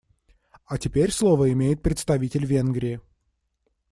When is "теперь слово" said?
0.79-1.51